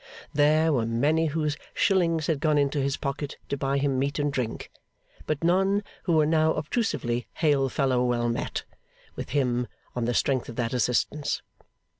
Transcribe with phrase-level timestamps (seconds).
[0.33, 4.33] There, were many whose shillings had gone into his pocket to buy him meat and
[4.33, 4.71] drink;
[5.27, 8.63] but none who were now obtrusively Hail fellow well met!
[9.15, 11.43] with him, on the strength of that assistance.